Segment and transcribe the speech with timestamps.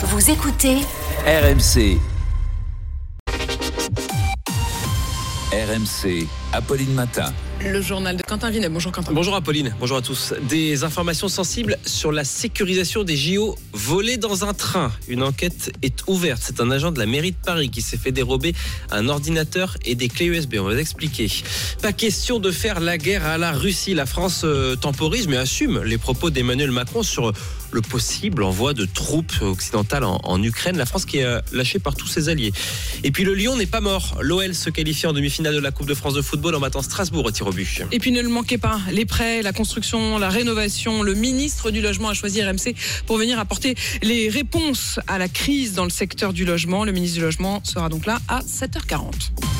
[0.00, 0.76] Vous écoutez
[1.26, 1.98] RMC.
[5.50, 7.32] RMC, Apolline Matin.
[7.60, 8.68] Le journal de Quentin Vinet.
[8.68, 9.10] Bonjour Quentin.
[9.12, 10.32] Bonjour Apolline, bonjour à tous.
[10.42, 14.92] Des informations sensibles sur la sécurisation des JO volés dans un train.
[15.08, 16.40] Une enquête est ouverte.
[16.44, 18.54] C'est un agent de la mairie de Paris qui s'est fait dérober
[18.92, 20.54] un ordinateur et des clés USB.
[20.60, 21.28] On va vous expliquer.
[21.82, 23.94] Pas question de faire la guerre à la Russie.
[23.94, 27.32] La France euh, temporise mais assume les propos d'Emmanuel Macron sur
[27.72, 30.76] le possible envoi de troupes occidentales en, Ukraine.
[30.76, 32.52] La France qui est euh, lâchée par tous ses alliés.
[33.02, 34.16] Et puis le Lyon n'est pas mort.
[34.20, 37.24] L'OL se qualifie en demi-finale de la Coupe de France de football en battant Strasbourg
[37.24, 37.82] au tir au but.
[37.90, 41.80] Et puis ne le manquez pas, les prêts, la construction, la rénovation, le ministre du
[41.80, 42.74] Logement a choisi RMC
[43.06, 46.84] pour venir apporter les réponses à la crise dans le secteur du logement.
[46.84, 49.57] Le ministre du Logement sera donc là à 7h40.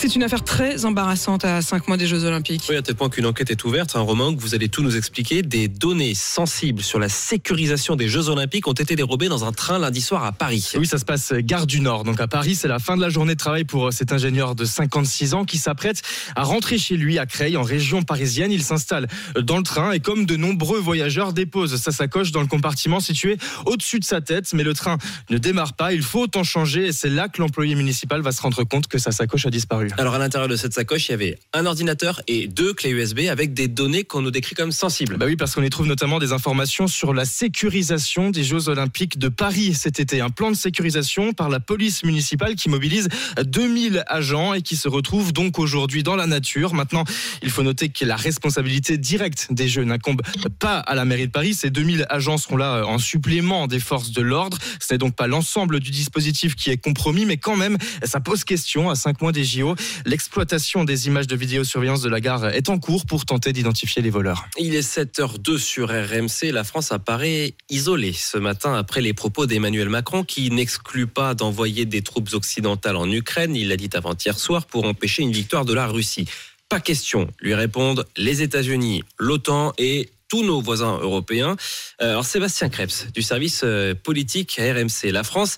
[0.00, 2.66] C'est une affaire très embarrassante à 5 mois des Jeux Olympiques.
[2.68, 3.96] Oui, à tel point qu'une enquête est ouverte.
[3.96, 5.42] Un roman que vous allez tout nous expliquer.
[5.42, 9.76] Des données sensibles sur la sécurisation des Jeux Olympiques ont été dérobées dans un train
[9.76, 10.70] lundi soir à Paris.
[10.76, 12.04] Oui, ça se passe gare du Nord.
[12.04, 14.64] Donc à Paris, c'est la fin de la journée de travail pour cet ingénieur de
[14.64, 16.00] 56 ans qui s'apprête
[16.36, 18.52] à rentrer chez lui à Creil, en région parisienne.
[18.52, 22.46] Il s'installe dans le train et comme de nombreux voyageurs, dépose sa sacoche dans le
[22.46, 24.52] compartiment situé au-dessus de sa tête.
[24.52, 24.96] Mais le train
[25.28, 25.92] ne démarre pas.
[25.92, 28.98] Il faut en changer et c'est là que l'employé municipal va se rendre compte que
[28.98, 29.87] sa sacoche a disparu.
[29.96, 33.20] Alors à l'intérieur de cette sacoche, il y avait un ordinateur et deux clés USB
[33.30, 35.16] avec des données qu'on nous décrit comme sensibles.
[35.16, 39.18] Bah oui, parce qu'on y trouve notamment des informations sur la sécurisation des Jeux Olympiques
[39.18, 40.20] de Paris cet été.
[40.20, 43.08] Un plan de sécurisation par la police municipale qui mobilise
[43.42, 46.74] 2000 agents et qui se retrouve donc aujourd'hui dans la nature.
[46.74, 47.04] Maintenant,
[47.42, 50.22] il faut noter que la responsabilité directe des Jeux n'incombe
[50.58, 51.54] pas à la mairie de Paris.
[51.54, 54.58] Ces 2000 agents seront là en supplément des forces de l'ordre.
[54.80, 58.44] Ce n'est donc pas l'ensemble du dispositif qui est compromis, mais quand même, ça pose
[58.44, 59.74] question à 5 mois des JO.
[60.06, 64.10] L'exploitation des images de vidéosurveillance de la gare est en cours pour tenter d'identifier les
[64.10, 64.46] voleurs.
[64.58, 66.52] Il est 7h02 sur RMC.
[66.52, 71.84] La France apparaît isolée ce matin après les propos d'Emmanuel Macron qui n'exclut pas d'envoyer
[71.84, 73.54] des troupes occidentales en Ukraine.
[73.54, 76.26] Il l'a dit avant-hier soir pour empêcher une victoire de la Russie.
[76.68, 81.56] Pas question, lui répondent les États-Unis, l'OTAN et tous nos voisins européens.
[82.02, 85.10] Euh, alors Sébastien Krebs du service euh, politique RMC.
[85.10, 85.56] La France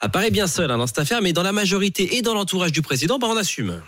[0.00, 2.82] apparaît bien seule hein, dans cette affaire, mais dans la majorité et dans l'entourage du
[2.82, 3.82] président, bah, on assume.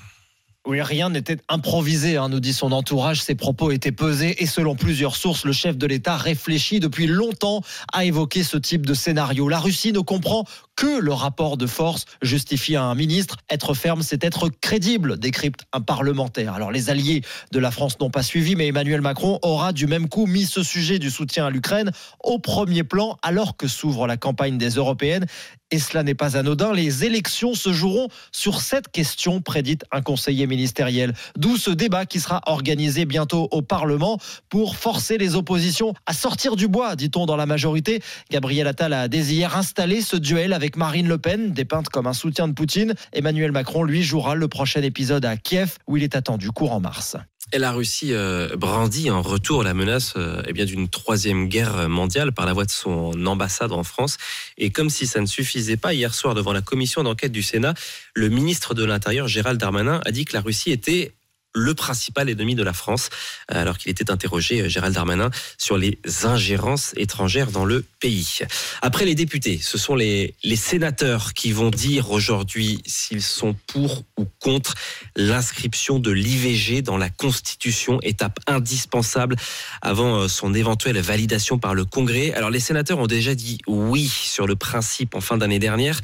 [0.65, 3.21] Oui, rien n'était improvisé, hein, nous dit son entourage.
[3.21, 7.63] Ses propos étaient pesés et selon plusieurs sources, le chef de l'État réfléchit depuis longtemps
[7.93, 9.49] à évoquer ce type de scénario.
[9.49, 10.45] La Russie ne comprend
[10.77, 13.37] que le rapport de force justifie à un ministre.
[13.51, 16.55] Être ferme, c'est être crédible, décrypte un parlementaire.
[16.55, 17.23] Alors les alliés
[17.53, 20.63] de la France n'ont pas suivi, mais Emmanuel Macron aura du même coup mis ce
[20.63, 21.91] sujet du soutien à l'Ukraine
[22.23, 25.27] au premier plan alors que s'ouvre la campagne des européennes.
[25.73, 26.75] Et cela n'est pas anodin.
[26.75, 31.15] Les élections se joueront sur cette question, prédite un conseiller ministériel.
[31.39, 34.19] D'où ce débat qui sera organisé bientôt au Parlement
[34.51, 38.03] pour forcer les oppositions à sortir du bois, dit-on dans la majorité.
[38.31, 42.49] Gabriel Attal a dès hier installé ce duel Marine Le Pen, dépeinte comme un soutien
[42.49, 42.95] de Poutine.
[43.13, 47.17] Emmanuel Macron, lui, jouera le prochain épisode à Kiev, où il est attendu courant mars.
[47.53, 52.33] Et la Russie euh, brandit en retour la menace euh, eh d'une troisième guerre mondiale
[52.33, 54.17] par la voix de son ambassade en France.
[54.57, 57.75] Et comme si ça ne suffisait pas, hier soir devant la commission d'enquête du Sénat,
[58.15, 61.13] le ministre de l'Intérieur Gérald Darmanin a dit que la Russie était
[61.55, 63.11] le principal ennemi de la France,
[63.49, 68.41] alors qu'il était interrogé, Gérald Darmanin, sur les ingérences étrangères dans le pays.
[68.81, 74.05] Après les députés, ce sont les, les sénateurs qui vont dire aujourd'hui s'ils sont pour
[74.19, 74.75] ou contre
[75.17, 79.37] l'inscription de l'IVG dans la Constitution, étape indispensable
[79.83, 82.33] avant son éventuelle validation par le Congrès.
[82.33, 86.01] Alors les sénateurs ont déjà dit oui sur le principe en fin d'année dernière.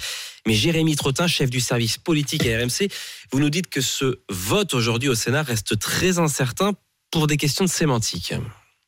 [0.48, 2.88] Mais Jérémy Trottin, chef du service politique à RMC,
[3.30, 6.72] vous nous dites que ce vote aujourd'hui au Sénat reste très incertain
[7.10, 8.32] pour des questions de sémantique.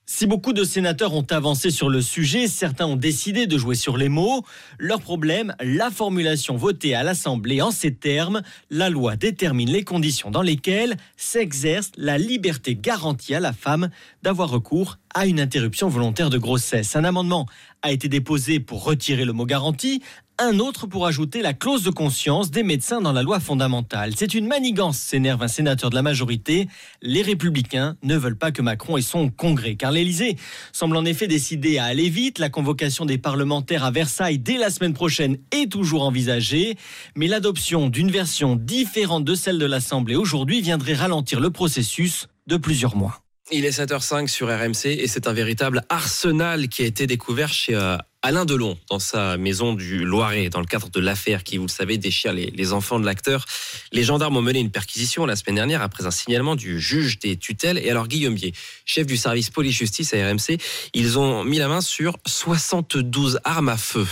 [0.07, 3.97] Si beaucoup de sénateurs ont avancé sur le sujet, certains ont décidé de jouer sur
[3.97, 4.43] les mots.
[4.79, 10.31] Leur problème, la formulation votée à l'Assemblée en ces termes, la loi détermine les conditions
[10.33, 13.91] dans lesquelles s'exerce la liberté garantie à la femme
[14.23, 16.97] d'avoir recours à une interruption volontaire de grossesse.
[16.97, 17.47] Un amendement
[17.83, 20.03] a été déposé pour retirer le mot garantie,
[20.39, 24.15] un autre pour ajouter la clause de conscience des médecins dans la loi fondamentale.
[24.17, 26.67] C'est une manigance, s'énerve un sénateur de la majorité.
[27.03, 30.37] Les républicains ne veulent pas que Macron ait son congrès, car l'Élysée
[30.73, 32.39] semble en effet décidé à aller vite.
[32.39, 36.77] La convocation des parlementaires à Versailles dès la semaine prochaine est toujours envisagée,
[37.17, 42.57] mais l'adoption d'une version différente de celle de l'Assemblée aujourd'hui viendrait ralentir le processus de
[42.57, 43.21] plusieurs mois.
[43.53, 47.75] Il est 7h05 sur RMC et c'est un véritable arsenal qui a été découvert chez
[47.75, 51.67] euh, Alain Delon dans sa maison du Loiret, dans le cadre de l'affaire qui, vous
[51.67, 53.47] le savez, déchire les, les enfants de l'acteur.
[53.91, 57.37] Les gendarmes ont mené une perquisition la semaine dernière après un signalement du juge des
[57.37, 57.79] tutelles.
[57.79, 58.53] Et alors Guillaume Bier,
[58.85, 60.59] chef du service police-justice à RMC,
[60.95, 64.07] ils ont mis la main sur 72 armes à feu.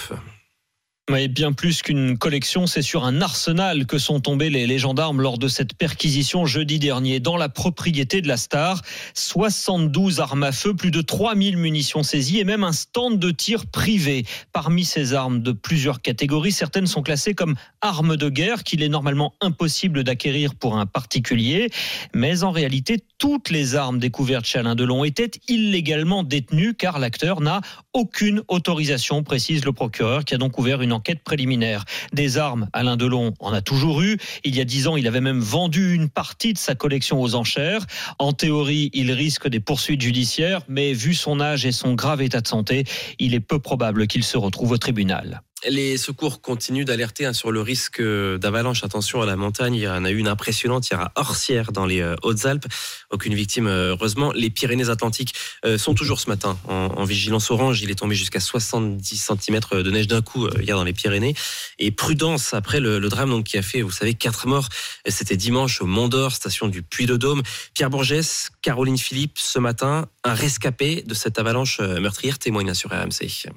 [1.08, 5.38] Bien plus qu'une collection, c'est sur un arsenal que sont tombés les, les, gendarmes lors
[5.38, 8.82] de cette perquisition jeudi dernier dans la propriété de la star.
[9.14, 13.64] 72 armes à feu, plus de 3000 munitions saisies et même un stand de tir
[13.64, 14.26] privé.
[14.52, 18.90] Parmi ces armes de plusieurs catégories, certaines sont classées comme armes de guerre qu'il est
[18.90, 21.70] normalement impossible d'acquérir pour un particulier.
[22.14, 27.40] Mais en réalité, toutes les armes découvertes chez Alain Delon étaient illégalement détenues car l'acteur
[27.40, 27.62] n'a
[27.94, 31.84] aucune autorisation, précise le procureur qui a donc ouvert une enquête préliminaire.
[32.12, 34.18] Des armes, Alain Delon en a toujours eu.
[34.44, 37.36] Il y a dix ans, il avait même vendu une partie de sa collection aux
[37.36, 37.86] enchères.
[38.18, 42.40] En théorie, il risque des poursuites judiciaires, mais vu son âge et son grave état
[42.40, 42.84] de santé,
[43.20, 45.42] il est peu probable qu'il se retrouve au tribunal.
[45.66, 48.84] Les secours continuent d'alerter hein, sur le risque d'avalanche.
[48.84, 49.74] Attention à la montagne.
[49.74, 52.66] Il y en a eu une impressionnante hier à Orsières, dans les Hautes-Alpes.
[53.10, 54.32] Aucune victime, heureusement.
[54.32, 55.34] Les Pyrénées-Atlantiques
[55.76, 57.82] sont toujours ce matin en, vigilance orange.
[57.82, 61.34] Il est tombé jusqu'à 70 cm de neige d'un coup hier dans les Pyrénées.
[61.78, 64.68] Et prudence après le, drame qui a fait, vous savez, quatre morts.
[65.06, 67.42] C'était dimanche au Mont d'Or, station du Puy-de-Dôme.
[67.74, 73.48] Pierre Bourgès, Caroline Philippe, ce matin, un rescapé de cette avalanche meurtrière témoigne sur RMC.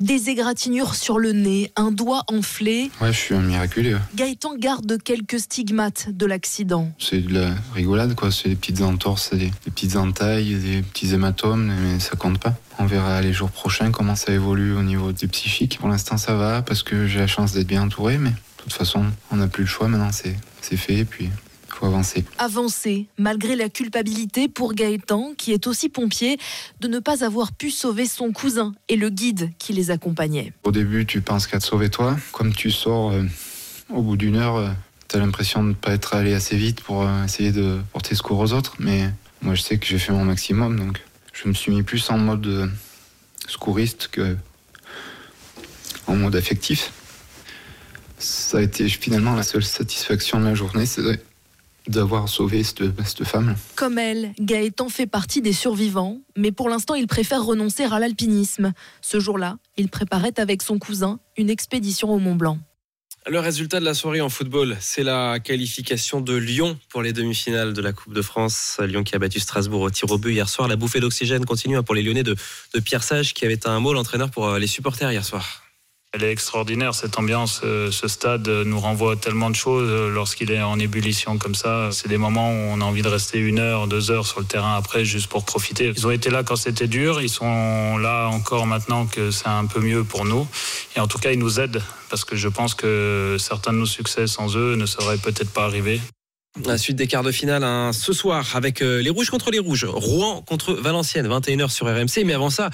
[0.00, 2.90] Des égratignures sur le nez, un doigt enflé.
[3.00, 3.96] Ouais, je suis un miraculé.
[4.14, 6.92] Gaëtan garde quelques stigmates de l'accident.
[7.00, 8.30] C'est de la rigolade, quoi.
[8.30, 12.54] C'est des petites entorses, des, des, petites entailles, des petits hématomes, mais ça compte pas.
[12.78, 15.78] On verra les jours prochains comment ça évolue au niveau du psychique.
[15.80, 18.72] Pour l'instant, ça va parce que j'ai la chance d'être bien entouré, mais de toute
[18.72, 20.10] façon, on n'a plus le choix maintenant.
[20.12, 21.30] C'est fait, et puis
[21.78, 22.24] faut avancer.
[22.38, 26.38] Avancer, malgré la culpabilité pour Gaëtan, qui est aussi pompier,
[26.80, 30.52] de ne pas avoir pu sauver son cousin et le guide qui les accompagnait.
[30.64, 32.16] Au début, tu penses qu'à te sauver toi.
[32.32, 33.22] Comme tu sors euh,
[33.90, 34.70] au bout d'une heure, euh,
[35.08, 38.14] tu as l'impression de ne pas être allé assez vite pour euh, essayer de porter
[38.14, 38.74] secours aux autres.
[38.78, 39.10] Mais
[39.40, 41.00] moi, je sais que j'ai fait mon maximum, donc
[41.32, 42.66] je me suis mis plus en mode euh,
[43.46, 44.36] secouriste que
[46.06, 46.92] en mode affectif.
[48.18, 51.02] Ça a été finalement la seule satisfaction de la journée, c'est
[51.88, 53.56] d'avoir sauvé cette, cette, femme.
[53.74, 58.72] Comme elle, Gaëtan fait partie des survivants, mais pour l'instant, il préfère renoncer à l'alpinisme.
[59.00, 62.58] Ce jour-là, il préparait avec son cousin une expédition au Mont Blanc.
[63.26, 67.74] Le résultat de la soirée en football, c'est la qualification de Lyon pour les demi-finales
[67.74, 68.80] de la Coupe de France.
[68.82, 70.66] Lyon qui a battu Strasbourg au tir au but hier soir.
[70.66, 72.36] La bouffée d'oxygène continue pour les Lyonnais de,
[72.74, 75.67] de Pierre Sage qui avait un mot l'entraîneur pour les supporters hier soir.
[76.14, 77.60] Elle est extraordinaire, cette ambiance.
[77.62, 81.90] Ce stade nous renvoie tellement de choses lorsqu'il est en ébullition comme ça.
[81.92, 84.46] C'est des moments où on a envie de rester une heure, deux heures sur le
[84.46, 85.92] terrain après juste pour profiter.
[85.94, 87.20] Ils ont été là quand c'était dur.
[87.20, 90.48] Ils sont là encore maintenant que c'est un peu mieux pour nous.
[90.96, 93.86] Et en tout cas, ils nous aident parce que je pense que certains de nos
[93.86, 96.00] succès sans eux ne seraient peut-être pas arrivés.
[96.64, 99.58] La suite des quarts de finale hein, ce soir avec euh, les Rouges contre les
[99.58, 99.84] Rouges.
[99.84, 102.24] Rouen contre Valenciennes, 21h sur RMC.
[102.24, 102.70] Mais avant ça,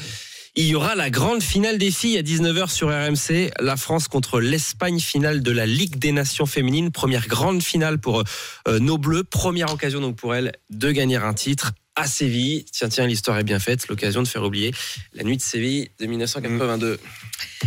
[0.57, 3.51] il y aura la grande finale des filles à 19h sur RMC.
[3.59, 6.93] La France contre l'Espagne, finale de la Ligue des Nations féminines.
[6.93, 8.23] Première grande finale pour
[8.69, 9.25] euh, nos Bleus.
[9.25, 12.65] Première occasion donc pour elles de gagner un titre à Séville.
[12.71, 13.89] Tiens, tiens, l'histoire est bien faite.
[13.89, 14.73] L'occasion de faire oublier
[15.13, 17.01] la nuit de Séville de 1982.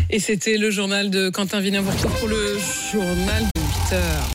[0.09, 2.57] Et c'était le journal de Quentin Vinet pour le
[2.91, 3.61] journal de
[3.95, 4.23] 8h.